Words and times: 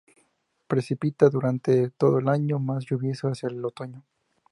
Precipita 0.67 1.29
durante 1.29 1.91
todo 1.91 2.17
el 2.17 2.27
año, 2.27 2.57
más 2.57 2.85
lluvioso 2.85 3.27
hacia 3.27 3.49
el 3.49 3.63
otoño. 3.63 4.03